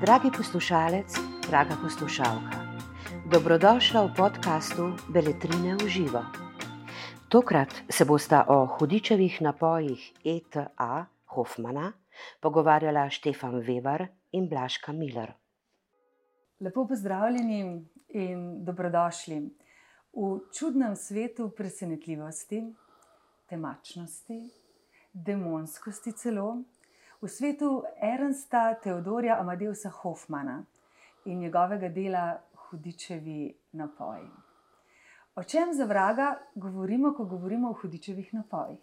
[0.00, 1.12] Dragi poslušalec,
[1.48, 2.56] draga poslušalka,
[3.28, 6.24] dobrodošla v podkastu Beletrine v živo.
[7.28, 11.92] Tokrat se bosta o hudičevih napojih ETA Hofmana
[12.40, 15.36] pogovarjala Štefan Weber in Blaška Miller.
[16.60, 19.44] Lepo pozdravljeni in dobrodošli
[20.12, 22.64] v čudnem svetu presenetljivosti,
[23.46, 24.65] temačnosti,
[25.24, 26.62] demonskosti celo,
[27.22, 30.64] v svetu Ernsta Teodorja Amadeusa Hofmana
[31.24, 34.28] in njegovega dela Hudičevi napoji.
[35.36, 38.78] O čem za vraga govorimo, ko govorimo o hudičevih napojih?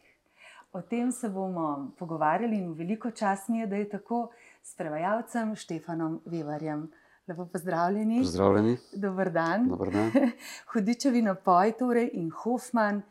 [0.74, 4.30] O tem se bomo pogovarjali in veliko čas mi je, da je tako
[4.64, 6.92] s prevajalcem Štefanom Vevarjem.
[7.28, 8.20] Lepo pozdravljeni.
[8.20, 8.78] Pozdravljeni.
[8.94, 9.68] Dobar dan.
[9.68, 10.12] Dobar dan.
[10.74, 13.02] Hudičevi napoj torej in Hofman,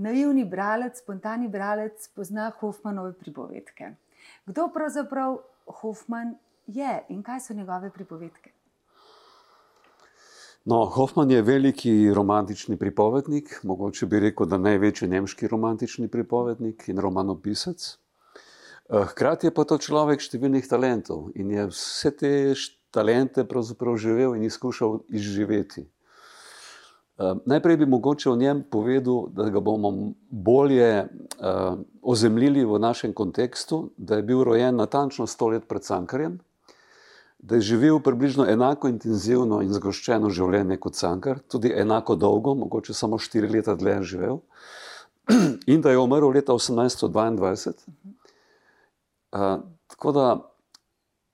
[0.00, 3.94] naivni bralec, spontani bralec, pozna Hofmanove pripovedke.
[4.46, 5.38] Kdo pravzaprav
[5.80, 6.34] Hofman
[6.66, 8.50] je in kaj so njegove pripovedke?
[10.64, 16.98] No, Hofman je veliki romantični pripovednik, mogoče bi rekel, da največji nemški romantični pripovednik in
[16.98, 17.96] romanopisec.
[18.90, 22.32] Eh, Hkrati je pa to človek številnih talentov in je vse te
[22.90, 25.86] talente pravzaprav živel in izkušal izživeti.
[27.20, 33.12] Uh, najprej bi mogoče o njem povedal, da ga bomo bolje uh, ozemljili v našem
[33.12, 36.38] kontekstu, da je bil rojen natančno sto let pred Cankarjem,
[37.38, 42.94] da je živel približno enako intenzivno in zgoščeno življenje kot Cankar, tudi enako dolgo, mogoče
[42.94, 44.40] samo štiri leta dlje je živel,
[45.72, 47.74] in da je umrl leta 1822.
[49.32, 49.60] Uh,
[49.92, 50.26] tako da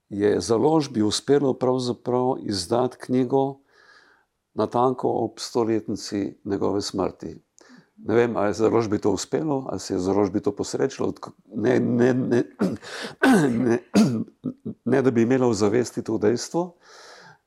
[0.08, 3.60] je založbi uspelo pravzaprav izdati knjigo
[4.56, 7.36] na tanko ob stoletnici njegove smrti.
[7.96, 11.12] Ne vem, ali je založbi to uspelo, ali se je založbi to posrečilo,
[11.54, 12.42] ne, ne, ne,
[13.64, 13.78] ne,
[14.92, 16.74] ne da bi imela v zavesti to dejstvo,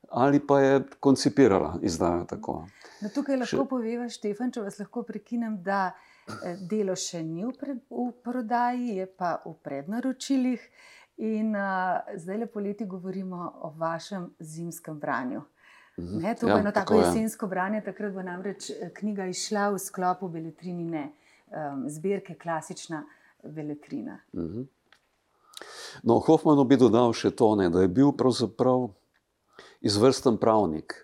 [0.09, 2.65] ali pa je koncipirala izdajo tako.
[3.02, 7.53] No, tukaj lahko poveva Štefan, če vas lahko prekinem, da eh, delo še ni v,
[7.59, 10.65] pred, v prodaji, je pa v prednaročilih.
[11.19, 15.42] In uh, zdaj le poleti govorimo o vašem zimskem branju.
[15.99, 19.70] Ne, to je ja, eno tako, tako jesensko branje, takrat bo namreč eh, knjiga išla
[19.73, 23.04] v sklopu Beletrinine um, zbirke, klasična
[23.43, 24.20] Beletrina.
[24.33, 24.67] Mhm.
[26.04, 28.87] No, Hofmanu bi dodal še to, ne, da je bil pravzaprav
[29.83, 30.95] izvrsten pravnik,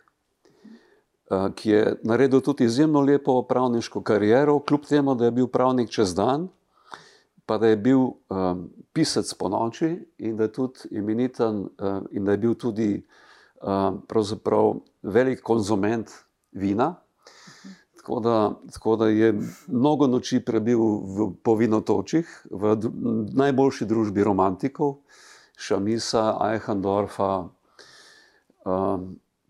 [1.31, 5.91] uh, ki je naredil tudi izjemno lepo pravniško kariero, kljub temu, da je bil pravnik
[5.91, 6.47] čez dan,
[7.45, 12.25] pa da je bil um, pisec po noči in da je tudi imeniten uh, in
[12.25, 12.89] da je bil tudi
[14.07, 16.11] pravzaprav velik konzument
[16.51, 16.95] vina.
[17.97, 19.33] Tako da, tako da je
[19.67, 22.75] mnogo noči prebil v, po vinotočih, v
[23.33, 24.99] najboljši družbi romantikov,
[25.57, 27.47] Šamisa, Eichendorfa,
[28.65, 29.07] um,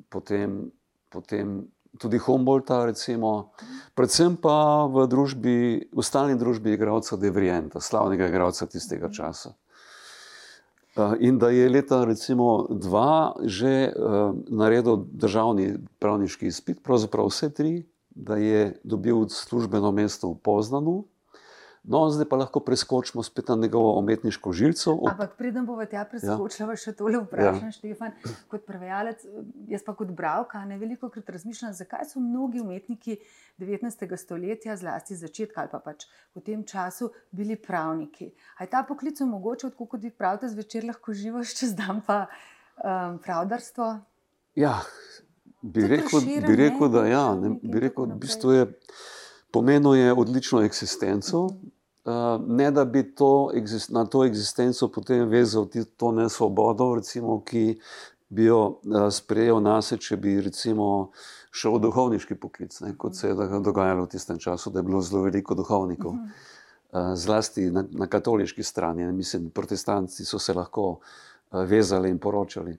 [0.09, 0.71] potem,
[1.09, 1.65] potem
[1.99, 3.51] tudi Humboldta, recimo,
[3.95, 5.57] predvsem pa v, družbi,
[5.91, 9.55] v stalni družbi igralca Devrienta, slavnega igralca tistega časa.
[10.95, 17.49] Eh, in da je leta recimo dva že uh, naredil državni pravniški izpit, pravzaprav vse
[17.53, 17.73] tri,
[18.15, 21.03] da je dobil službeno mesto v Poznanu.
[21.87, 24.95] No, zdaj pa lahko preskočimo spet na njegovo umetniško žilico.
[25.09, 26.77] Ampak preden bomo tja preskočili, ja.
[26.81, 27.75] še tole vprašanje, ja.
[27.75, 28.15] Štefan,
[28.49, 29.21] kot prevajalec,
[29.69, 33.19] jaz pa kot bralka, ne veliko krat razmišljam, zakaj so mnogi umetniki
[33.61, 34.05] 19.
[34.17, 38.31] stoletja, zlasti začetka ali pa pač v tem času, bili pravniki.
[38.57, 42.23] A je ta poklic mogoče, kot vi pravite, zvečer lahko živiš, čez dan pa
[42.81, 43.91] um, pravdarstvo?
[44.57, 44.79] Ja,
[45.61, 48.65] bi rekel, širen, bi rekel, da ja, ne, bi rekel, v bistvu je.
[49.55, 51.45] Pomenilo je odlično eksistenco,
[52.47, 53.51] ne da bi to,
[53.89, 55.67] na to eksistenco potem vezal
[55.97, 57.79] to nesvobodo, recimo, ki
[58.29, 61.11] bi jo uh, sprejel nas, če bi recimo,
[61.55, 65.01] šel v duhovniški poklic, ne, kot se je dogajalo v tistem času, da je bilo
[65.01, 69.05] zelo veliko duhovnikov, uh, zlasti na, na katoliški strani.
[69.05, 72.77] Ne, mislim, protestanti so se lahko uh, vezali in poročali.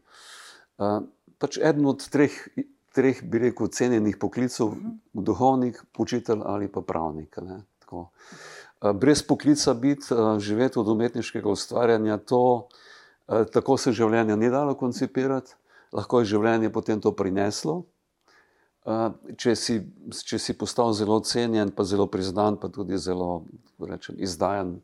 [0.79, 1.01] Uh,
[1.39, 2.37] pač eden od treh,
[2.95, 4.77] treh, bi rekel, cenjenih poklicov,
[5.15, 7.39] duhovnik, učitelj ali pa pravnik.
[7.43, 7.63] Ne,
[8.81, 12.69] Brez poklica biti, živeti od umetniškega ustvarjanja, to,
[13.53, 15.57] tako se življenje ni dalo koncipirati,
[15.97, 17.85] lahko je življenje potem to prineslo.
[19.41, 19.81] Če si,
[20.29, 23.47] če si postal zelo cenjen, pa zelo priznan, pa tudi zelo
[23.83, 24.77] rečem, izdajan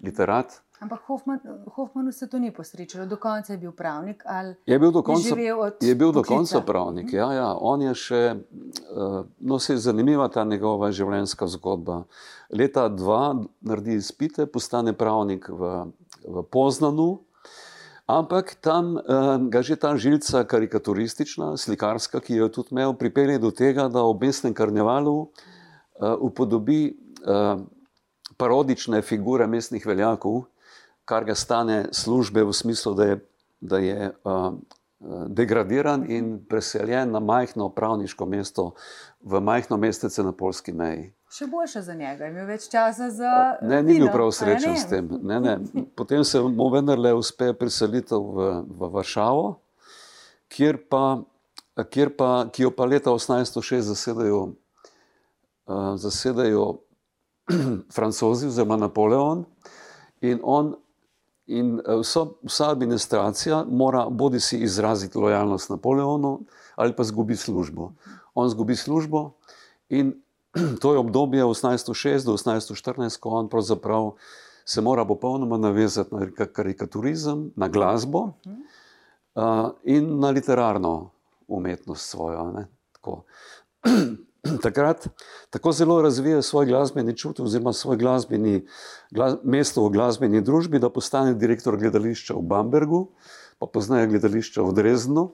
[0.00, 0.62] literat.
[0.80, 1.40] Ampak Hoffman,
[1.74, 4.22] Hoffmanu se to ni posrečilo, do konca je bil pravnik.
[4.66, 5.36] Je bil do konca,
[5.80, 7.12] je bil do konca pravnik.
[7.12, 7.48] Ja, ja.
[7.52, 8.22] On je še,
[9.40, 12.04] no, se je zanimiva ta njegova življenjska zgodba.
[12.48, 15.90] Leta dva naredi izpite, postane pravnik v
[16.24, 17.24] v Poznanu.
[18.10, 23.38] Ampak tam uh, ga že ta žilca karikaturistična, slikarska, ki jo je tudi imel, pripelje
[23.38, 26.90] do tega, da v mestnem karnevalu uh, upodobi
[27.22, 27.62] uh,
[28.34, 30.50] parodične figure mestnih veljakov,
[31.10, 33.16] kar ga stane službe v smislu, da je,
[33.60, 34.52] da je uh,
[35.26, 38.74] degradiran in preseljen na majhno pravniško mesto,
[39.20, 41.08] v majhno mestece na polski meji.
[41.30, 43.32] Še boljše za njega, imel več časa za.
[43.62, 45.08] Ne, ni bil prav srečen s tem.
[45.22, 45.84] Ne, ne.
[45.98, 49.48] Potem se mu vendarle uspe preseliti v, v Varšavo,
[50.50, 51.04] kjer pa,
[51.90, 54.44] kjer pa, ki jo pa leta 1806 zasedajo,
[55.66, 56.68] uh, zasedajo
[57.96, 59.44] francozi oziroma Napoleon.
[60.20, 60.74] In, on,
[61.50, 66.40] in vsa, vsa administracija mora bodi si izraziti lojalnost Napoleonu
[66.76, 67.92] ali pa zgubi službo.
[68.34, 69.30] On zgubi službo
[69.88, 70.14] in
[70.80, 74.12] to je obdobje 1806 do 1814, ko on pravzaprav
[74.64, 81.10] se mora popolnoma navezati na karikaturizem, na glasbo uh, in na literarno
[81.48, 82.64] umetnost svojo.
[82.92, 83.22] Tako.
[84.64, 85.08] Takrat
[85.50, 88.66] tako zelo razvija svoj glasbeni čut, oziroma svoj glasbeni
[89.10, 93.08] glas, mesto v glasbeni družbi, da postane direktor gledališča v Bambergu,
[93.58, 95.26] pa poznaje gledališča v Dresdnu.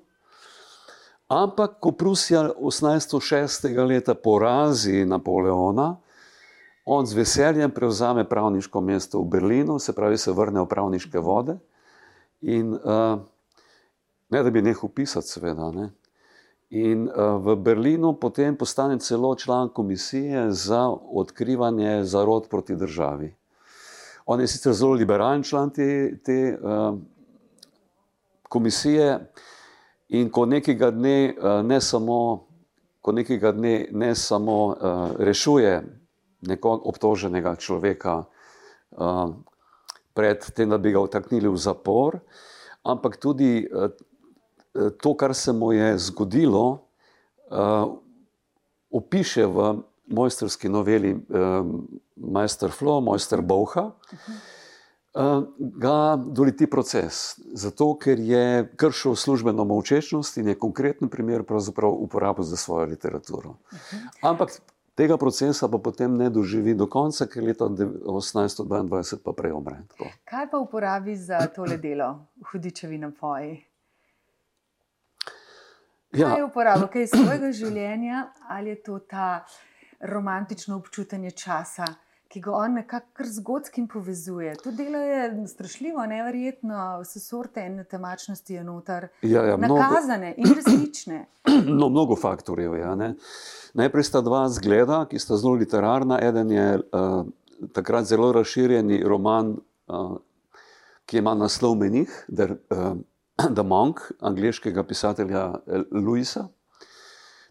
[1.29, 3.71] Ampak, ko Prusija 1806.
[3.87, 5.97] leta porazi Napoleona,
[6.87, 11.59] on z veseljem prevzame pravniško mesto v Berlinu, se pravi, se vrne v pravniške vode.
[12.47, 13.19] In uh,
[14.31, 15.71] ne da bi nehal pisati, seveda.
[15.75, 15.91] Ne.
[16.71, 23.35] In uh, v Berlinu potem postane celo član komisije za odkrivanje zarod proti državi.
[24.27, 26.99] On je sicer zelo liberalen član te, te uh,
[28.49, 29.33] komisije.
[30.09, 32.47] In ko nekega dne eh, ne samo,
[33.03, 34.75] ko nekega dne ne samo uh,
[35.19, 35.83] rešuje
[36.47, 39.35] nekoga obtoženega človeka uh,
[40.15, 42.21] pred tem, da bi ga vtaknili v zapor,
[42.87, 43.91] ampak tudi uh,
[45.03, 46.79] to, kar se mu je zgodilo,
[47.51, 47.97] uh,
[48.91, 49.75] opiše v
[50.07, 51.21] mojsterski noveli uh,
[52.17, 53.91] Majster Flo, Mojster Boha.
[55.17, 57.39] Eh, ga doleti proces.
[57.55, 61.45] Zato, ker je kršil službeno molčečnost in je konkreten primer
[61.81, 63.55] uporabil za svojo literaturo.
[64.21, 64.53] Ampak
[64.95, 69.53] tega procesa pa potem ne doživi do konca, ker leta 1822 pa prej.
[69.89, 70.11] Tako.
[70.25, 73.57] Kaj pa uporabi za tole delo hudičevi napoji?
[76.13, 76.29] Ja.
[76.31, 79.45] Kaj je uporabil, kaj je svojega življenja ali je to ta
[80.01, 81.85] romantično občutanje časa?
[82.29, 84.55] ki ga on nekako z godskim povezuje.
[84.65, 89.09] To delo je strašljivo, nevrjetno, vse sorte in temačnosti je noter.
[89.23, 91.27] Ja, ja, nakazane mnogo, in resnične.
[91.81, 92.75] No, mnogo faktorjev.
[92.77, 92.97] Ja,
[93.75, 96.19] Najprej sta dva zgleda, ki sta zelo literarna.
[96.23, 97.25] Eden je uh,
[97.73, 99.55] takrat zelo razširjeni roman,
[99.87, 100.17] uh,
[101.07, 102.97] ki ima naslov Menih, The, uh,
[103.57, 105.55] The Monk, angliškega pisatelja
[105.91, 106.49] Louisa.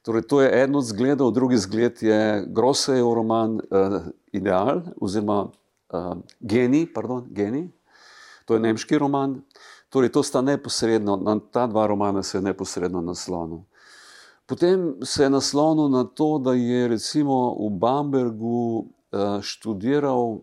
[0.02, 4.02] Torej, to je eno od zgledov, drugi zgled je Grossejev roman uh,
[4.32, 7.72] Ideal, oziroma uh, Geni, pardon, Geni.
[8.46, 9.42] To je nemški roman.
[9.90, 13.64] Torej, to sta neposredno, na ta dva romana se je neposredno naslonil.
[14.46, 20.42] Potem se je naslonil na to, da je recimo v Bambergu uh, študiral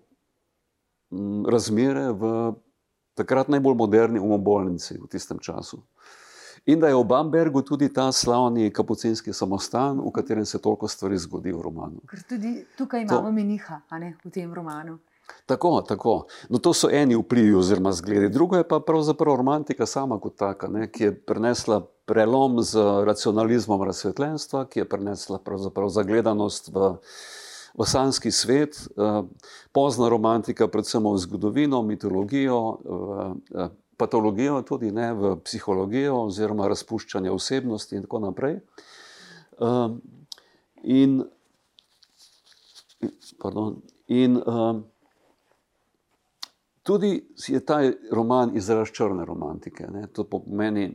[1.11, 2.53] um, razmere v
[3.23, 5.83] takrat najbolj moderni umobolnici v tistem času.
[6.67, 11.19] In da je v Bambergu tudi ta slavni kapucinski samostan, v katerem se toliko stvari
[11.19, 12.03] zgodi v romanu.
[12.07, 14.99] Ker tudi tukaj imamo to, meniha ne, v tem romanu.
[15.47, 16.27] Tako, tako.
[16.49, 18.29] No, to so eni vplivi oziroma zgledi.
[18.29, 23.83] Drugo je pa pravzaprav romantika sama kot taka, ne, ki je prinesla prelom z racionalizmom
[23.83, 26.95] razsvetljenstva, ki je prinesla pravzaprav zagledanost v,
[27.79, 29.23] v sanski svet, eh,
[29.73, 37.97] pozna romantika, predvsem v zgodovino, mitologijo, v, patologijo, tudi ne v psihologijo, oziroma razpuščanje osebnosti
[37.97, 38.59] in tako naprej.
[39.63, 40.01] Um,
[40.83, 41.21] in,
[43.39, 43.77] pardon,
[44.09, 44.83] in um,
[46.83, 47.13] tudi
[47.49, 47.79] je ta
[48.11, 49.87] roman izraz črne romantike.
[49.87, 50.09] Ne?
[50.17, 50.91] To pomeni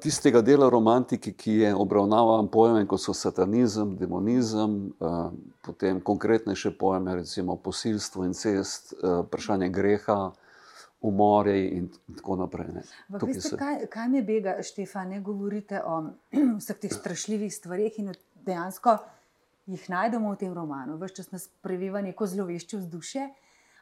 [0.00, 5.30] tistega dela romantike, ki je obravnavan pojme, kot so satanizem, demonizem, uh,
[5.62, 10.18] potem konkretnejše pojme, recimo posilstvo, incest, uh, vprašanje greha
[11.00, 12.66] umori in tako naprej.
[13.08, 13.56] Veste, se...
[13.56, 16.00] kaj, kaj me bega, Štefan, ne govorite o
[16.58, 18.10] vseh teh strašljivih stvarih in
[18.46, 18.96] dejansko
[19.68, 20.98] jih najdemo v tem romanu.
[20.98, 23.28] Vse čas nas previva neko zlovešče vzdušje,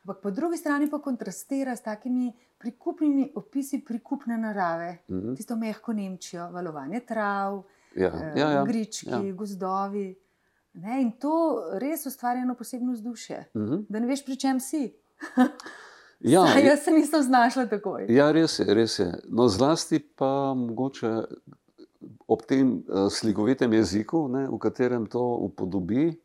[0.06, 5.36] ampak po drugi strani pa kontrastira s takimi prikupnimi opisi prikupne narave, mm -hmm.
[5.36, 7.62] tisto mehko Nemčijo, valovanje trav,
[7.96, 9.32] ja, eh, ja, ja, grički, ja.
[9.32, 10.14] gozdovi.
[10.74, 13.84] Ne, in to res ustvarja eno posebno vzdušje, mm -hmm.
[13.88, 14.92] da ne veš, pri čem si.
[16.20, 18.06] Ja, Saj, jaz se nisem znašla takoj.
[18.08, 19.12] Ja, res je, res je.
[19.28, 21.24] No, zlasti pa mogoče
[22.26, 26.20] ob tem uh, slikovitem jeziku, ne, v katerem to upodobi,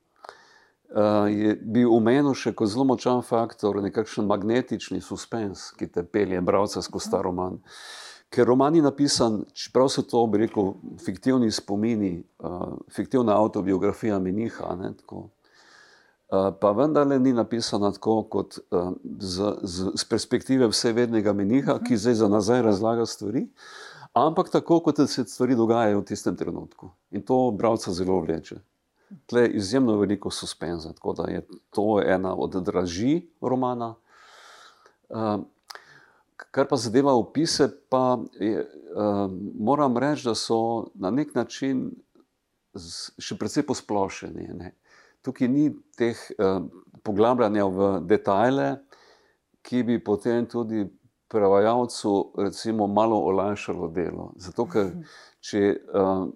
[1.29, 6.83] je bil umenjen še kot zelo močan faktor, nekakšen magnetični suspens, ki te pelje, bralca
[6.83, 7.59] skozi ta roman.
[8.31, 14.75] Ker roman je napisan, čeprav so to, bi rekel, fiktivni spomini, uh, fiktivna autobiografija meniha.
[14.79, 15.25] Ne, tako,
[16.31, 21.99] uh, pa vendarle ni napisana tako kot uh, z, z, z perspektive vsevednega meniha, ki
[21.99, 23.49] zdaj za nazaj razlaga stvari,
[24.15, 26.91] ampak tako, kot se stvari dogajajo v tistem trenutku.
[27.11, 28.59] In to bralca zelo vleče.
[29.25, 33.95] Tle je izjemno veliko suspenza, tako da je to ena od dražij romana.
[35.09, 35.41] Uh,
[36.51, 38.63] Kar pa zadeva opise, pa je,
[38.95, 41.91] uh, moram reči, da so na nek način
[42.73, 44.47] z, še precej posplošeni.
[44.57, 44.71] Ne.
[45.21, 46.63] Tukaj ni teh uh,
[47.03, 48.71] poglabljanja v detajle,
[49.61, 50.87] ki bi potem tudi
[51.31, 54.31] prevajalcu recimo, malo olajšalo delo.
[54.35, 54.91] Zato, ker
[55.41, 56.27] če uh,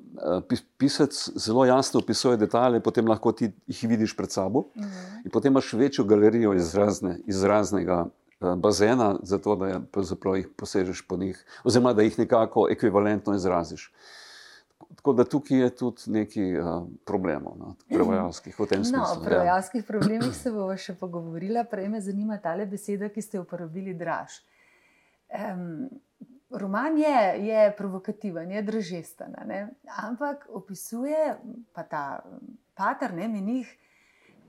[0.82, 4.66] pisec zelo jasno opisuje detajle, potem lahko ti jih vidiš pred sabo
[5.24, 8.06] in potem imaš večjo galerijo izrazne, izraznega
[8.58, 9.68] bazena, zato da
[10.36, 13.92] jih posežeš po njih, oziroma da jih nekako ekvivalentno izraziš.
[14.96, 19.22] Tako da tukaj je tudi nekaj uh, problemov, no, prevajalskih v tem No, smislu.
[19.22, 21.64] o prevajalskih problemih se bomo še pogovorila.
[21.64, 24.42] Prej me zanima ta beseda, ki ste jo uporabili, draž.
[25.36, 25.90] Um,
[26.50, 28.62] roman je, je provokativen, je
[29.46, 29.70] ne?
[29.86, 31.36] ampak opisuje
[31.74, 32.24] pa ta
[32.76, 33.68] pater, ne menih,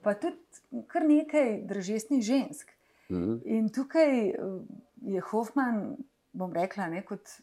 [0.02, 2.70] pa tudi kar nekaj dražestnih žensk.
[3.10, 3.38] Mhm.
[3.44, 4.34] In tukaj eh,
[5.02, 5.96] je Hoffman,
[6.32, 7.38] bom rekla, ne, kot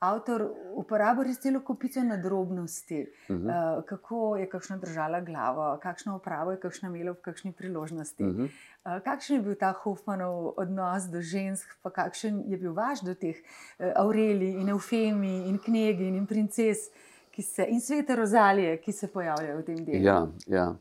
[0.00, 0.46] avtor
[0.80, 3.46] uporabil res celo kupico nadrobnosti, Mhm.
[3.48, 8.24] uh, kako je kakšna držala glavo, kakšno upravo je kakšna imela v kakšni priložnosti.
[8.24, 8.44] Mhm.
[8.44, 13.14] Uh, kakšen je bil ta Hoffmanov odnos do žensk, pa kakšen je bil vaš do
[13.14, 16.88] teh uh, Aureli in Eufemi in knjigi in princes
[17.30, 20.02] ki se, in svete rozalije, ki se pojavljajo v tem delu.
[20.04, 20.74] Ja, ja.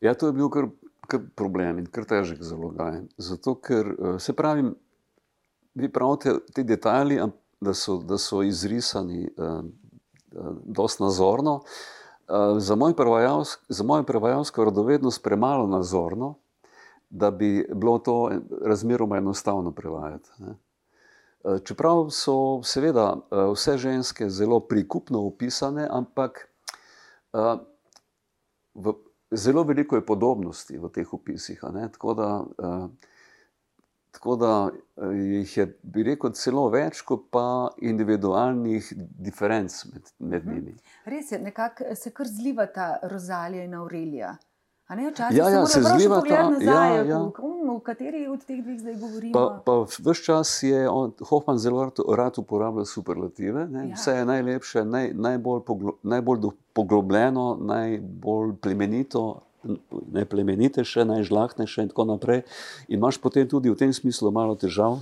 [0.00, 0.68] ja, to je bil kar,
[1.10, 3.00] kar problem in kar težek zalogaj.
[3.18, 4.62] Zato, ker eh, se pravi,
[5.74, 7.34] vi pravite, ti detajli, am-
[7.64, 9.64] da so, da so izrisani uh,
[10.64, 11.54] dosta nazorno.
[12.28, 12.94] Uh, za, moj
[13.68, 16.34] za mojo prevajalsko radovednost premalo nazorno,
[17.10, 18.30] da bi bilo to
[18.62, 20.30] razmeroma enostavno prevajati.
[20.38, 20.54] Ne.
[21.44, 26.48] Eh, Čeprav so seveda eh, vse ženske zelo prikupno opisane, ampak
[27.32, 27.56] eh,
[28.74, 28.92] v,
[29.30, 31.60] zelo veliko je podobnosti v teh opisih.
[31.92, 32.88] Tako da, eh,
[34.14, 37.44] tako da eh, jih je, bi rekel, celo več, kot pa
[37.80, 40.74] individualnih diferenc med, med njimi.
[41.06, 44.36] Res je, nekako se kar zliva ta rozalija in Aurelija.
[44.86, 47.18] A ne, včasih Ja, ja, se zlivata, nazaj, ja, ja.
[47.18, 47.32] v-
[47.66, 49.32] v kateri od teh dveh zdaj govorimo.
[49.32, 53.64] Pa, pa vse čas je on, Hoffman zelo rad, uporabljal superlative.
[53.66, 53.88] Ne?
[53.88, 53.94] Ja.
[53.94, 59.24] Vse je najlepše, naj, najbolj, poglo, najbolj do- poglobljeno, najbolj plemenito,
[60.12, 62.42] najplemenitejše, najžlahtnejše in tako naprej.
[62.88, 65.00] In imaš potem tudi v tem smislu malo težav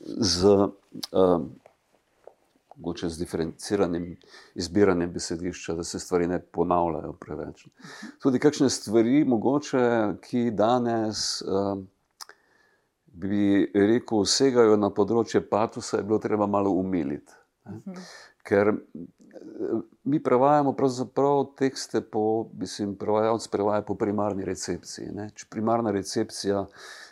[0.00, 0.68] z,
[1.12, 1.48] um,
[2.76, 4.16] mogoče z diferenciranim
[4.54, 7.66] izbiranjem besedišča, da se stvari ne ponavljajo preveč.
[8.22, 9.84] Tudi kakšne stvari, mogoče,
[10.22, 11.42] ki danes.
[11.46, 11.88] Um,
[13.14, 17.32] bi rekel, segajo na področje patusa, je bilo treba malo umiliti.
[17.64, 17.94] ne.
[18.44, 25.08] Ker eh, mi prevajamo pravzaprav tekste po, mislim, prevajalec prevaja po primarni recepciji.
[25.14, 25.30] Ne.
[25.34, 26.66] Če primarna recepcija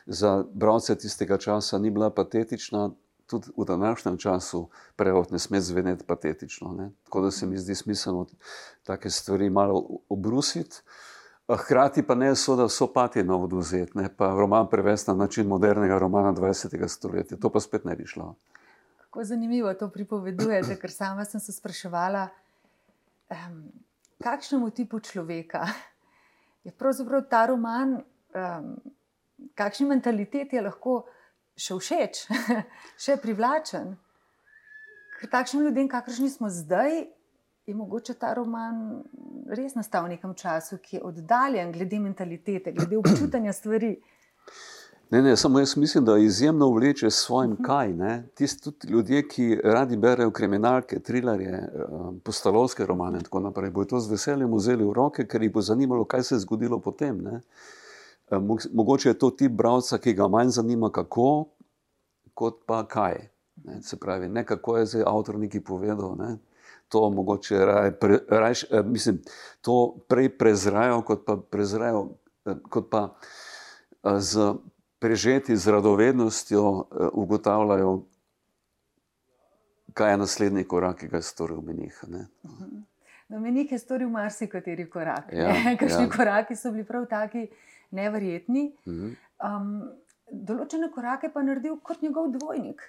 [0.06, 2.90] za bralce tistega časa ni bila patetična,
[3.26, 6.72] tudi v današnjem času prevod ne sme zveneti patetično.
[6.72, 6.90] Ne.
[7.04, 8.26] Tako da se mi zdi smiselno
[8.82, 10.82] take stvari malo obrusiti.
[11.49, 15.99] Hkrati pa ne so, da so patino oduzeti, ne pa roman prevesti na način modernega
[15.99, 16.88] romana 20.
[16.88, 17.37] stoletja.
[17.37, 18.34] To pa spet ne bi šlo.
[18.96, 22.28] Kako zanimivo to pripovedujete, ker sama sem se spraševala,
[23.33, 23.73] um,
[24.23, 25.67] kakšnemu tipu človeka
[26.65, 28.77] je pravzaprav ta roman, um,
[29.55, 31.03] kakšni mentaliteti je lahko
[31.59, 32.23] še všeč,
[33.05, 33.97] še privlačen.
[35.19, 37.05] Ker takšnim ljudem, kakršni smo zdaj,
[37.67, 39.03] je mogoče ta roman
[39.55, 43.95] res nastal v nekem času, ki je oddaljen glede mentalitete, glede občutanja stvari.
[45.12, 47.92] Ne, ne, samo jaz mislim, da izjemno vleče s svojim kaj.
[47.92, 48.28] ne.
[48.35, 51.69] Tisti tudi ljudje, ki radi berejo kriminalke, trilerje, eh,
[52.25, 55.61] postalovske romane in tako naprej, bodo to z veseljem vzeli v roke, ker jih bo
[55.61, 57.21] zanimalo, kaj se je zgodilo potem.
[57.21, 57.40] ne.
[58.31, 61.45] Eh, mo- Mogoče je to tip bralca, ki ga manj zanima, kako,
[62.35, 63.28] kot pa kaj.
[63.64, 63.83] Ne.
[63.83, 66.16] Se pravi, ne kako je zdaj avtor nekaj povedal.
[66.16, 66.38] Ne.
[66.88, 68.54] To mogoče raj, pre, raj,
[68.85, 69.21] mislim,
[69.61, 72.09] to prej prezrajo, kot pa, prezrajo,
[72.47, 73.14] eh, kot pa
[74.04, 74.54] eh, z
[75.02, 77.97] prežeti z radovednostjo, uh, ugotavljajo,
[79.94, 81.99] kaj je naslednji korak, ki ga je storil menih.
[83.28, 85.32] No, menih je storil marsikateri korak.
[85.32, 86.11] Ja, Kakšni ja.
[86.16, 87.49] koraki so bili prav taki
[87.90, 88.71] neverjetni.
[88.87, 89.12] Mhm.
[89.42, 89.71] Um,
[90.32, 92.82] določene korake pa naredil kot njegov dvojnik.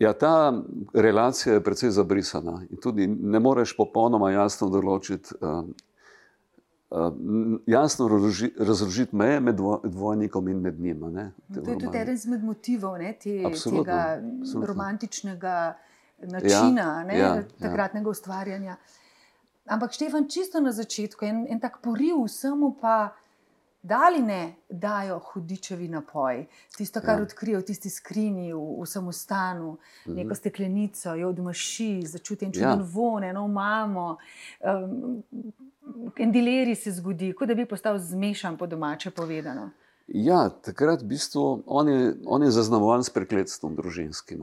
[0.00, 0.50] Ja, ta
[0.94, 5.91] relacija je precej zabrisana in tudi ne moreš popolnoma jasno določiti, uh, uh,
[7.66, 11.10] jasno razloži- razložiti meje med dvo, dvojnikom in med njima.
[11.10, 12.02] Ne, tem To je tudi romanu.
[12.02, 14.66] eden izmed motivov ne, te, Absolutno, tega absolutno.
[14.66, 15.74] romantičnega
[16.20, 17.42] načina ne, ja, ja.
[17.60, 18.76] takratnega ustvarjanja.
[19.66, 23.12] Ampak Štefan, čisto na začetku, en, en tak poriv vsemu pa.
[23.82, 26.46] Da ali ne dajo hudičevi napoj,
[26.76, 27.22] tisto, kar Ja.
[27.22, 30.16] odkrijejo v tisti skrinji, v, v samostanu, Mhm.
[30.16, 32.54] neko steklenico, jo odmaši, začuti en Ja.
[32.54, 32.86] čuden ja.
[32.86, 34.16] von, eno mamo.
[34.60, 35.22] Um,
[36.16, 39.70] en dileri se zgodi, kot da bi postal zmešan, po domače povedano.
[40.08, 44.40] Ja, takrat v bistvu on je, on je zaznamovan s prekletstvom družinskim.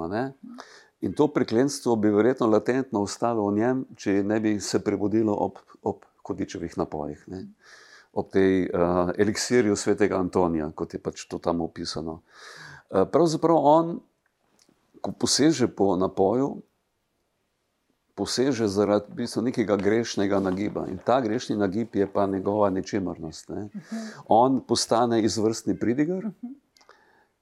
[1.02, 5.54] In to prekletstvo bi verjetno latentno ostalo v njem, če ne bi se prebudilo ob,
[5.82, 7.46] ob kodičevih napojih, ne.
[8.14, 12.22] Ob tej uh, eliksirju svetega Antonija, kot je pač to tam opisano.
[12.90, 14.00] Uh, pravzaprav on,
[15.02, 16.62] ko poseže po napoju,
[18.20, 20.84] poseže zaradi v bistvu nekega grešnega nagiba.
[20.92, 23.50] In ta grešni nagib je pa njegova nečemrnost.
[23.50, 23.70] Ne.
[24.28, 26.28] On postane izvrstni pridigar.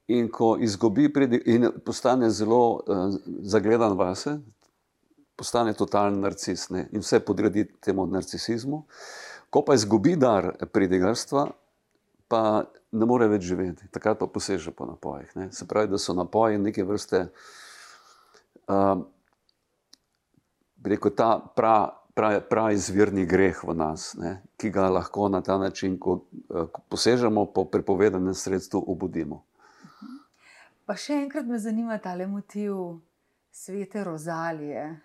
[0.07, 4.37] In ko izgubi pridi- in postane zelo uh, zagledan vase,
[5.35, 8.83] postane totalen narcis ne, in vse podredi temu narcisizmu.
[9.49, 11.47] Ko pa izgubi dar pridigarstva,
[12.27, 12.41] pa
[12.91, 15.29] ne more več živeti, takrat pa poseže po napojih.
[15.35, 15.51] Ne.
[15.51, 17.27] Se pravi, da so napoji neke vrste,
[18.67, 18.99] uh,
[20.77, 21.93] bi rekel, ta prav.
[22.17, 26.15] Pravi pra izvirni greh v nas, ne, ki ga lahko na ta način, ko,
[26.49, 29.43] eh, ko posežemo po prepovedanem sredstvu, obudimo.
[30.89, 32.73] Pa še enkrat me zanima ta motiv
[33.53, 34.97] svete Rozalije.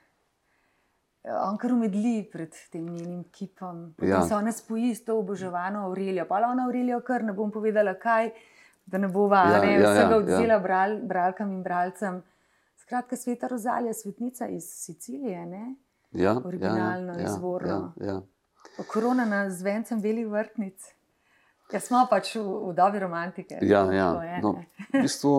[1.25, 3.93] On kar umedli pred tem njenim kipom.
[3.97, 4.17] Potem Ja.
[4.17, 4.23] ja.
[4.23, 6.25] se ona spoji s to oboževano Aurelijo.
[6.29, 8.31] Pa ona Aurelijo kar ne bom povedala, kaj,
[8.87, 10.17] da ne bova Ja, ja, ne, ja, vsega ja, ja, ja.
[10.17, 12.23] odzela bral, bralkam in bralcem.
[12.77, 15.75] Skratka, sveta Rozalija, svetnica iz Sicilije, ne?
[16.13, 17.93] Ja, Originalno, ja, ja, izvorno.
[17.97, 18.23] Ja, ja.
[18.79, 20.95] okronana z vencem belih vrtnic.
[21.73, 23.57] Ja, smo pač v, v dobi romantike.
[23.65, 24.09] Ja, ja.
[24.21, 24.51] je, No,
[24.93, 25.33] v, bistvu,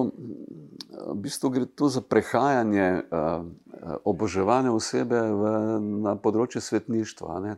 [1.13, 3.45] v bistvu gre tu za prehajanje uh,
[4.01, 5.43] oboževanja osebe v,
[6.01, 7.37] na področje svetništva.
[7.45, 7.57] Ne.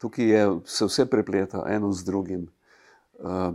[0.00, 2.48] Tukaj je, se vse prepleta eno z drugim.
[3.20, 3.52] Uh,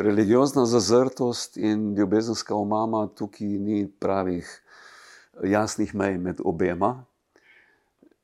[0.00, 4.48] religiozna zazrtost in ljubezenska omama, tukaj ni pravih
[5.44, 7.04] jasnih mej med obema.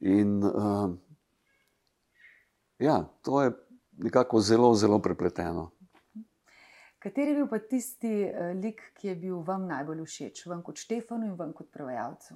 [0.01, 0.91] In uh,
[2.79, 3.55] ja, to je
[3.97, 5.71] nekako zelo, zelo prepleteno.
[7.07, 10.81] Kateri je bil pa tisti uh, lik, ki je bil vam najbolj všeč, vam kot
[10.83, 12.35] Štefanu in vam kot prevajalcu?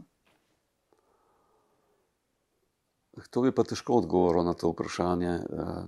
[3.34, 5.32] To bi pa težko odgovoril na to vprašanje.
[5.42, 5.82] Eh,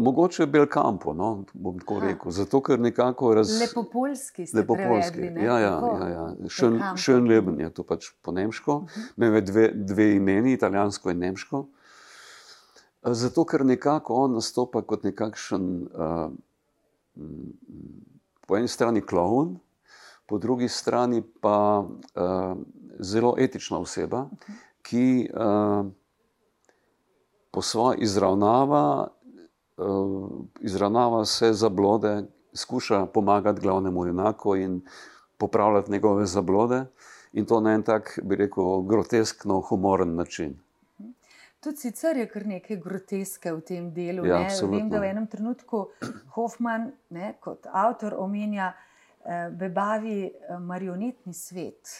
[0.00, 2.06] Mogoče je Belkampo, no, bom tako Aha.
[2.10, 2.34] rekel.
[2.34, 3.54] Zato, ker nekako raz...
[3.60, 5.16] Lepo polski ste Lepo polski.
[5.16, 5.40] prevedli.
[5.40, 5.46] ne?
[5.46, 6.26] Ja, ja, ja, ja.
[6.50, 6.98] Schön, Belcampo.
[6.98, 8.80] schön Leben je to pač po nemško.
[8.80, 9.06] Mhm.
[9.16, 11.66] Imel je dve, dve imeni, italijansko in nemško.
[11.70, 11.79] Eh,
[13.02, 16.32] Zato, ker nekako on nastopa kot nekakšen, uh,
[18.46, 19.56] po eni strani klovn,
[20.28, 22.56] po drugi strani pa uh,
[23.00, 24.26] zelo etična oseba,
[24.82, 25.86] ki uh,
[27.50, 29.08] po svoje izravnava,
[29.76, 34.80] uh, izravnava vse zablode, skuša pomagati glavnemu junaku in
[35.38, 36.84] popravljati njegove zablode,
[37.32, 40.58] in to na en tak, bi rekel, groteskno humoren način.
[41.60, 44.24] Tudi sicer je kar nekaj groteske v tem delu.
[44.24, 44.46] Ja.
[44.70, 45.90] Vem, da v enem trenutku
[46.36, 51.92] Hoffman ne, kot avtor omenja eh, bebavi eh, marionetni svet.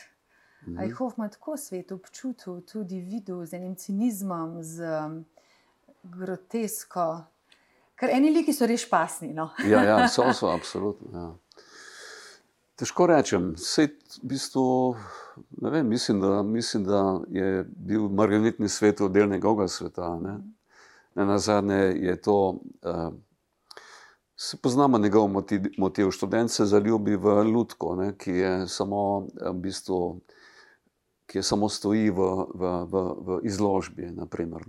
[0.64, 0.79] Mhm.
[0.79, 5.25] Ali je Hoffman tako svet občutil, tudi videl z enim cinizmom, z um,
[6.03, 7.25] grotesko.
[8.01, 9.33] Ker eni liki so res pasni.
[9.37, 9.51] No?
[9.64, 11.12] Ja, ja so, so, absolutno.
[11.12, 11.29] Ja.
[12.81, 13.90] Težko rečem, vse
[14.23, 14.62] v bistvu,
[15.61, 20.14] vem, mislim, da, mislim, da je bil marionetni svet del njegovega sveta.
[20.23, 20.38] Ne,
[21.14, 22.37] ne na zadnje je to,
[22.83, 23.12] uh,
[24.37, 26.11] se poznamo njegov motiv, motiv.
[26.11, 30.21] Študent se zaljubi v Ludko, ne, ki je samo eh, v bistvu,
[31.27, 34.09] ki je samo stoji v, v, v, v izložbi.
[34.16, 34.64] Naprimer.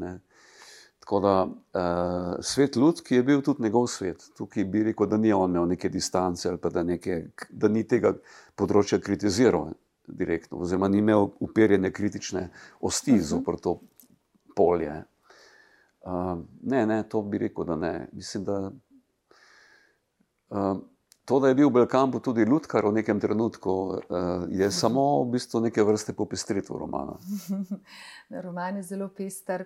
[1.11, 4.23] Tako da uh, svet ljudski je bil tudi njegov svet.
[4.37, 8.13] Tukaj bi rekel, da ni on imel neke distance ali da, neke, da ni tega
[8.55, 9.73] področja kritiziral
[10.07, 12.45] direktno, oziroma ni imel uperjene kritične
[12.79, 13.27] osti uh -huh.
[13.27, 13.79] zoper to
[14.55, 15.03] polje.
[16.01, 18.07] Uh, ne, ne, to bi rekel, da ne.
[18.13, 18.71] Mislim, da
[20.51, 20.77] Uh,
[21.25, 23.99] to, da je bil Belkampu tudi Ludkar v nekem trenutku, uh,
[24.49, 27.13] je samo v bistvu neke vrste popestritev romana.
[28.43, 29.65] Roman je zelo pester.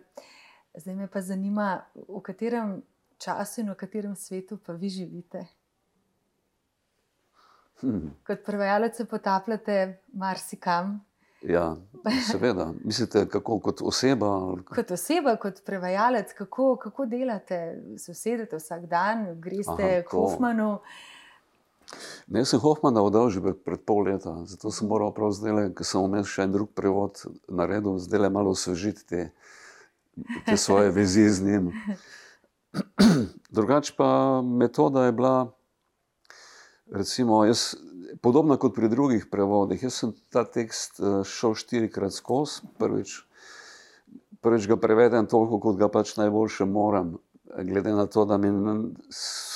[0.77, 2.81] Zdaj me pa zanima, v katerem
[3.17, 5.45] času in v katerem svetu pa vi živite.
[7.81, 8.13] Hmm.
[8.27, 10.99] Kot prevajalec se potapljate marsikam.
[11.47, 11.75] Ja,
[12.31, 12.73] seveda.
[12.83, 14.55] Mislite, kako kot oseba?
[14.65, 17.59] Kot oseba, kot prevajalec, kako, kako delate?
[17.97, 20.79] Se usedete vsak dan, greste k Hofmanu.
[22.27, 26.01] Ne, sem Hofmana oddal že pred pol leta, zato sem moral prav zdaj, ker sem
[26.01, 29.27] vmes še en drug prevod naredil, zdaj le malo osvežiti te,
[30.45, 31.71] te svoje vezi z njim.
[33.49, 35.51] Drugač pa metoda je bila,
[36.91, 37.75] recimo, jaz,
[38.21, 39.83] podobna kot pri drugih prevodih.
[39.83, 43.21] Jaz sem ta tekst eh, šel štirikrat skozi, prvič,
[44.41, 47.17] prvič ga prevedem toliko, kot ga pač najboljše moram.
[47.55, 48.49] Glede na to, da mi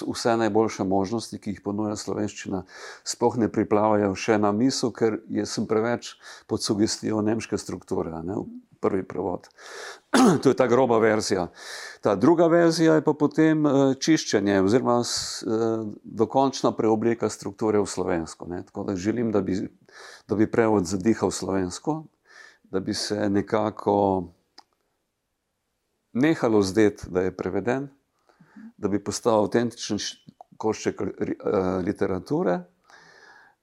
[0.07, 2.61] vse najboljše možnosti, ki jih ponuja slovenščina,
[3.03, 5.17] sploh ne priplavajo še na misel, ker
[5.49, 6.13] sem preveč
[6.47, 8.13] pod sugestijo nemške strukture.
[8.23, 8.37] Ne?
[8.81, 9.47] Prvi prevod.
[10.43, 11.47] to je ta groba verzija.
[12.01, 18.47] Ta druga verzija je pa potem uh, čiščenje, oziroma uh, dokončna preoblika strukture v slovensko.
[18.47, 18.63] Ne?
[18.65, 19.59] Tako da želim, da bi,
[20.27, 22.03] da bi prevod zadihal slovensko,
[22.63, 24.31] da bi se nekako
[26.13, 27.89] nehalo zdeti, da je preveden,
[28.77, 29.99] da bi postal avtentičen
[30.57, 31.09] košček uh,
[31.85, 32.61] literature.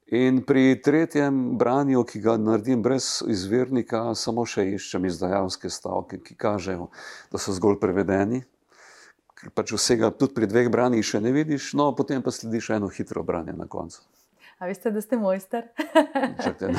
[0.07, 6.37] In pri tretjem branju, ki ga naredim brez izvirnika, samo še iščem izdajalske stavke, ki
[6.39, 6.93] kažejo,
[7.33, 8.45] da so zgolj prevedeni.
[9.35, 12.87] Ker pač vsega tudi pri dveh branjih še ne vidiš, no potem pa slediš eno
[12.87, 13.99] hitro branje na koncu.
[14.63, 15.67] A veste, da ste mojster?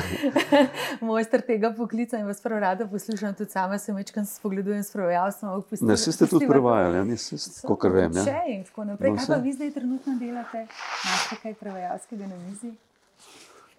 [1.10, 5.62] mojster tega poklica in vas prvo rada poslušam, tudi sama se večkrat spogledujem s prevajalstvom.
[5.84, 7.38] Ne, ste tudi prevajali, ja, nisi,
[7.68, 8.16] kot vem.
[8.16, 8.24] Ja.
[8.24, 9.14] Še in tako naprej.
[9.14, 10.66] No, kaj pa vi zdaj trenutno delate?
[10.66, 12.74] Imate kaj prevajalskega na mizi?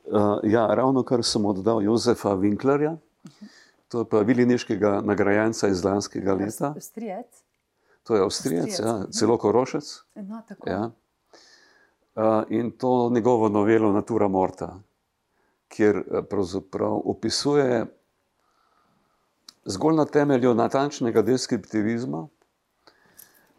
[0.10, 2.95] Uh, ja, ravno kar sem oddal Jozefa Winklerja,
[3.88, 6.72] to je pa Viliniškega nagrajenca iz lanskega leta.
[6.76, 7.43] Avstrijec.
[8.10, 9.91] To je Avstrijec, ja, celo Korošec.
[10.15, 10.91] No, ja.
[12.15, 14.80] uh, in to njegovo novelo Natura Morta,
[15.67, 17.86] kjer pravzaprav opisuje
[19.65, 22.28] zgolj na temelju natančnega deskriptivizma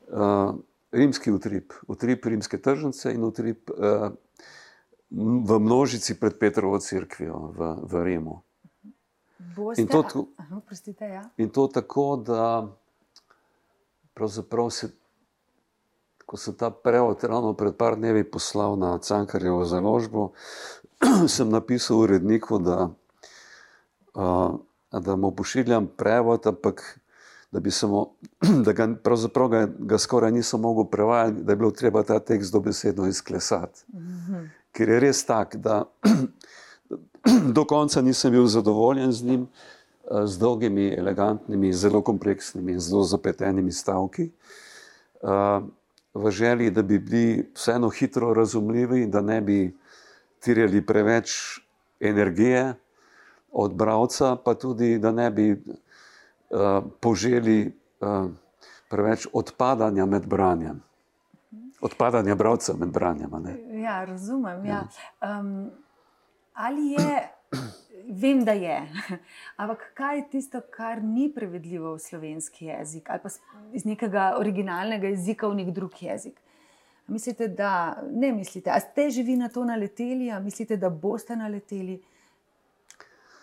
[0.08, 0.54] uh,
[0.90, 3.70] rimski utrip, utrip rimske tržnice in utrip.
[3.70, 4.10] Uh,
[5.10, 8.36] v množici pred Petrovo crkvijo v, v Rimu.
[9.56, 10.04] Boste, in, to,
[10.36, 11.24] aha, prostite, ja.
[11.36, 12.68] in to tako, da
[14.70, 14.92] se,
[16.26, 20.30] ko sem ta prevod ravno pred par dnevi poslal na Cankarjevo založbo,
[21.34, 22.92] sem napisal uredniku, da,
[24.14, 24.54] uh,
[24.92, 27.00] da mu pošiljam prevod, ampak
[27.50, 28.14] da, samo,
[28.66, 33.08] da ga, ga, ga skoraj nisem mogel prevajati, da je bilo treba ta tekst dobesedno
[33.08, 33.84] izklesati.
[33.88, 35.84] Mm -hmm ker je res tak, da
[37.56, 39.48] do konca nisem bil zadovoljen z njim,
[40.10, 44.30] eh, z dolgimi, elegantnimi, zelo kompleksnimi in zelo zapletenimi stavki.
[44.30, 45.60] Eh,
[46.14, 49.76] v želji, da bi bili vseeno hitro razumljivi, da ne bi
[50.40, 51.60] tirjali preveč
[52.00, 52.74] energije
[53.52, 58.30] od bralca, pa tudi, da ne bi uh, poželi uh,
[58.90, 60.82] preveč odpadanja med branjem
[61.80, 63.30] odpadanja bralca med branjem.
[63.82, 64.64] Ja, razumem.
[64.66, 64.88] Ja.
[65.20, 65.70] Um,
[66.52, 67.28] ali je,
[68.22, 68.88] vem, da je,
[69.56, 73.28] ampak kaj je tisto, kar ni prevedljivo v slovenski jezik ali pa
[73.72, 76.40] iz nekega originalnega jezika v nek drug jezik?
[77.10, 81.36] Mislite, da ne mislite, ali ste že vi na to naleteli, ali mislite, da boste
[81.36, 81.98] naleteli?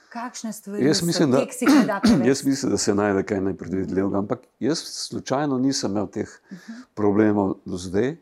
[0.09, 1.37] Kakšne stvari jaz mislim, so,
[1.85, 6.27] da, da jaz mislim, da se najde kaj nepredvidljivega, ampak jaz slučajno nisem imel teh
[6.27, 6.71] uh mhm.
[6.71, 6.85] -huh.
[6.93, 8.15] problemov do zdaj.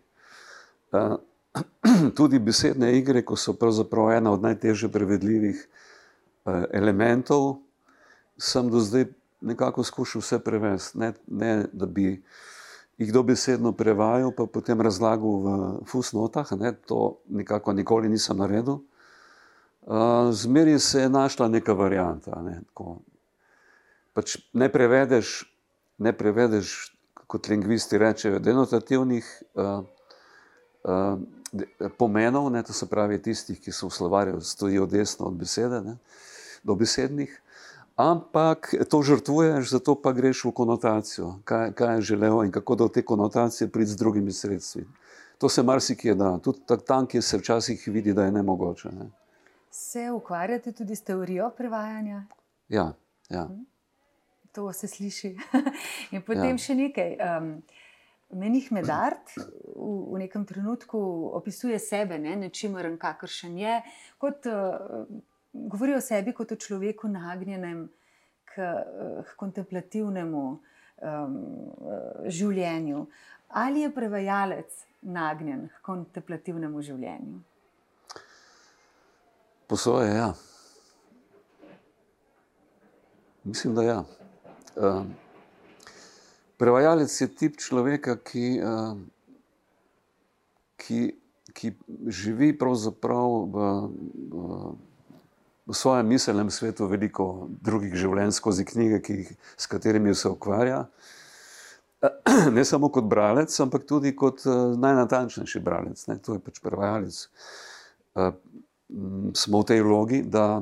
[2.18, 5.68] tudi besedne igre, ko so pravzaprav ena od najtežje prevedljivih
[6.74, 7.58] elementov,
[8.38, 9.08] sem do zdaj
[9.42, 11.00] nekako skušal vse prevesti.
[11.00, 12.24] Ne, ne da bi
[12.98, 18.80] jih dobesedno prevajal, pa potem razlagal v fusnotah, ne, to nekako nikoli nisem naredil.
[20.32, 22.42] Zmeri se je našla neka varianta.
[22.42, 22.62] Ne,
[24.14, 25.44] pač ne prevedeš,
[25.98, 26.92] ne prevedeš,
[27.28, 29.26] kot lingvisti rečejo, denotativnih
[29.58, 29.82] uh,
[31.98, 35.98] pomenov, ne, to se pravi tistih, ki so v slovarju, stojijo desno od besede, ne,
[36.64, 37.32] do besednih,
[37.96, 42.88] ampak to žrtvuješ, zato pa greš v konotacijo, kaj, kaj je želel in kako do
[42.88, 44.86] te konotacije priti z drugimi sredstvi.
[45.38, 48.90] To se marsikje da, tudi tam, kjer se včasih vidi, da je nemogoče.
[48.90, 49.10] Ne.
[49.72, 52.24] Se ukvarjate tudi s teorijo prevajanja?
[52.70, 52.94] Ja,
[53.30, 53.50] ja.
[54.52, 55.38] To se sliši.
[56.16, 56.58] in potem ja.
[56.58, 57.18] še nekaj.
[57.20, 57.50] Um,
[58.36, 61.00] Menih Medard v, v nekem trenutku
[61.38, 63.80] opisuje sebe, ne, nečimeren, kakršen je,
[64.20, 65.08] kot uh,
[65.56, 67.86] govori o sebi kot o človeku nagnjenem
[68.52, 68.68] k,
[69.24, 71.38] k kontemplativnemu um,
[72.28, 73.06] življenju.
[73.56, 77.40] Ali je prevajalec nagnjen k kontemplativnemu življenju?
[79.72, 80.34] Posoje, ja.
[83.46, 84.00] Mislim, da ja.
[84.76, 85.06] Uh,
[86.58, 88.98] prevajalec je tip človeka, ki, uh,
[90.82, 91.02] ki,
[91.54, 91.72] ki
[92.08, 94.46] živi v, v,
[95.66, 100.86] v svojem miselnem svetu veliko drugih življenj skozi knjige, ki, s katerimi se ukvarja.
[102.56, 106.08] Ne samo kot bralec, ampak tudi kot uh, najnatančnejši bralec.
[106.12, 106.20] Ne?
[106.22, 107.18] To je pač prevajalec.
[108.16, 108.36] Uh,
[109.34, 110.62] smo v tej vlogi, da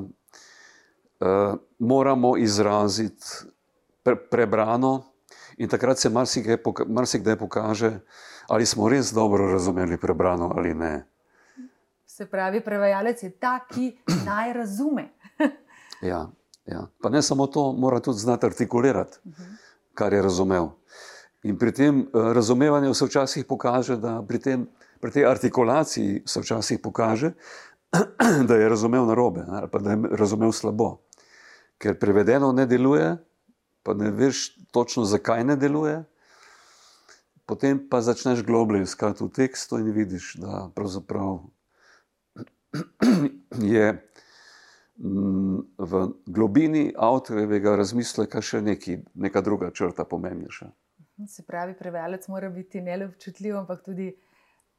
[1.78, 3.48] moramo izraziti
[4.04, 5.13] pre, prebrano,
[5.58, 6.10] in takrat se
[6.86, 8.00] marsikdaj pokaže,
[8.48, 11.06] ali smo res dobro razumeli prebrano ali ne.
[12.06, 13.96] Se pravi, prevajalec je ta, ki
[14.28, 15.08] naj razume.
[16.10, 16.28] ja,
[16.66, 19.18] ja, pa ne samo to, mora tudi znati artikulirati,
[19.94, 20.68] kar je razumel.
[21.42, 24.66] In pri tem uh, razumevanju se včasih pokaže, da pri, tem,
[25.00, 27.32] pri tej artikulaciji se včasih pokaže,
[28.48, 30.98] da je razumel narobe ali pa da je razumel slabo.
[31.78, 33.16] Ker prevedeno ne deluje,
[33.84, 36.02] pa ne veš točno, zakaj ne deluje.
[37.46, 41.42] Potem pa začneš globlje iskati v tekstu in vidiš, da pravzaprav
[43.74, 43.90] je
[44.96, 50.70] mm, v globini avtorjevega razmisleka še neki, neka druga črta pomembnejša.
[51.28, 54.08] Se pravi, prevajalec mora biti ne le občutljiv, ampak tudi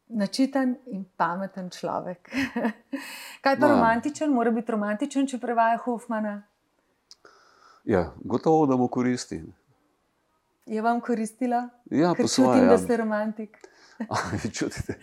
[0.07, 2.33] načiten in pameten človek.
[3.45, 3.75] Kaj pa no.
[3.75, 6.41] romantičen, mora biti romantičen, če prevaja Hofmana?
[7.85, 9.43] Ja, gotovo, da mu koristi.
[10.65, 11.69] Je vam koristila?
[11.85, 12.59] Ja, po svoje.
[12.59, 13.57] Čutim, da ste romantik.
[14.57, 14.93] Čutite.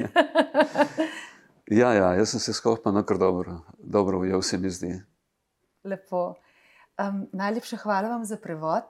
[1.66, 5.01] Ja, ja, jaz sem se skopal na kar dobro, dobro ujel se mi zdi.
[5.85, 6.35] Lepo.
[6.99, 8.85] Um, najlepša hvala vam za prevod.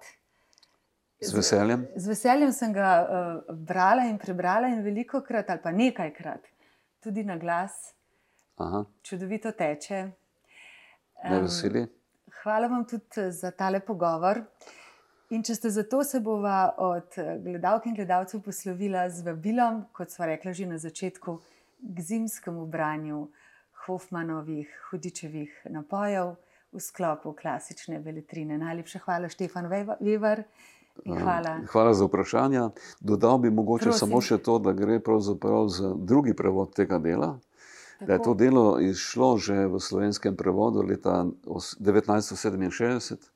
[1.20, 1.86] Z veseljem.
[1.96, 6.48] Z, z veseljem sem ga uh, brala in prebrala in veliko krat, ali pa nekajkrat,
[7.04, 7.92] tudi na glas.
[8.56, 8.84] Aha.
[9.02, 10.10] Čudovito teče.
[11.24, 11.86] Um, veseli.
[12.42, 14.42] Hvala vam tudi za tale pogovor.
[15.32, 17.14] In če ste zato, se bova od
[17.44, 21.38] gledalk in gledalcev poslovila z vabilom, kot smo rekli že na začetku,
[21.82, 23.28] k zimskemu branju
[23.86, 26.36] Hofmanovih hudičevih napojev
[26.72, 28.58] v sklopu klasične veletrine.
[28.58, 30.44] Najlepša hvala, Štefan Weber.
[31.06, 31.64] Hvala.
[31.72, 32.60] hvala za vprašanje.
[33.00, 33.98] Dodal bi mogoče Prosim.
[33.98, 37.38] samo še to, da gre pravzaprav za drugi prevod tega dela.
[38.06, 43.32] Da je to delo izšlo že v slovenskem prevodu leta 1967.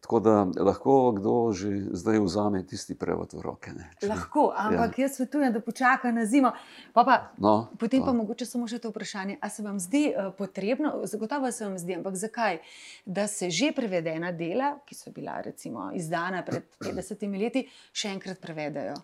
[0.00, 3.70] Tako da lahko kdo že zdaj vzame tisti prevod v roke.
[3.98, 5.06] Če, lahko, ampak ja.
[5.06, 6.52] jaz svetujem, da počaka na zimo.
[6.94, 8.06] Pa pa, no, potem no.
[8.06, 9.38] pa mogoče samo še to vprašanje.
[9.40, 12.60] Ali se vam zdi uh, potrebno, zagotovo se vam zdi, ampak zakaj,
[13.02, 18.38] da se že prevedena dela, ki so bila recimo izdana pred 50 leti, še enkrat
[18.38, 18.94] prevedajo?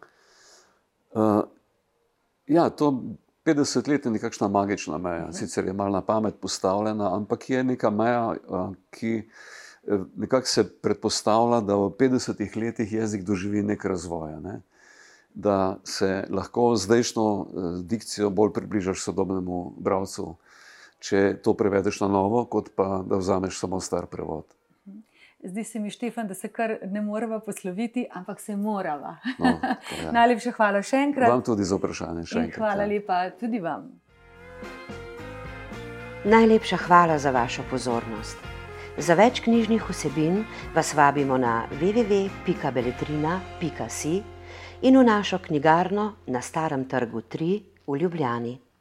[1.19, 1.43] Uh,
[2.47, 2.93] ja, to
[3.45, 5.25] 50 let je nekakšna magična meja.
[5.25, 5.33] Mhm.
[5.33, 9.29] Sicer je malo na pamet postavljena, ampak je neka meja, uh, ki.
[9.89, 14.41] Eh, nekako se predpostavlja, da v 50 letih jezik doživi nek razvoj.
[14.41, 14.61] Ne?
[15.35, 20.37] Da se lahko zdajšnjo eh, dikcijo bolj približaš sodobnemu bralcu,
[20.99, 24.45] če to prevedeš na novo, kot pa da vzameš samo star prevod.
[25.43, 29.17] Zdi se mi, Štefan, da se kar ne moramo posloviti, ampak se moramo.
[29.39, 29.61] No,
[30.19, 31.31] Najlepša hvala še enkrat.
[31.31, 32.23] Vam tudi za vprašanje.
[32.55, 32.89] Hvala ja.
[32.89, 34.01] lepa tudi vam.
[36.25, 38.37] Najlepša hvala za vašo pozornost.
[38.99, 40.45] Za več knjižnih vsebin
[40.77, 44.23] vas vabimo na www.beletrina.si
[44.83, 48.72] in v našo knjigarno na Starem trgu 3 v Ljubljani.